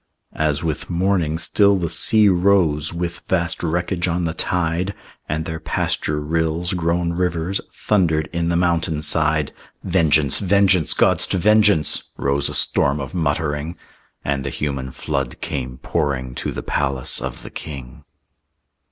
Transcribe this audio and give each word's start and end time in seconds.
As 0.33 0.63
with 0.63 0.89
morning 0.89 1.37
still 1.37 1.77
the 1.77 1.87
sea 1.87 2.27
rose 2.27 2.91
With 2.91 3.21
vast 3.27 3.61
wreckage 3.61 4.07
on 4.07 4.25
the 4.25 4.33
tide, 4.33 4.95
And 5.29 5.45
their 5.45 5.59
pasture 5.59 6.19
rills, 6.19 6.73
grown 6.73 7.13
rivers, 7.13 7.61
Thundered 7.71 8.27
in 8.33 8.49
the 8.49 8.55
mountain 8.55 9.03
side, 9.03 9.51
"Vengeance, 9.83 10.39
vengeance, 10.39 10.95
gods 10.95 11.27
to 11.27 11.37
vengeance!" 11.37 12.05
Rose 12.17 12.49
a 12.49 12.55
storm 12.55 12.99
of 12.99 13.13
muttering; 13.13 13.77
And 14.25 14.43
the 14.43 14.49
human 14.49 14.89
flood 14.89 15.39
came 15.39 15.77
pouring 15.77 16.33
To 16.33 16.51
the 16.51 16.63
palace 16.63 17.21
of 17.21 17.43
the 17.43 17.51
king. 17.51 18.03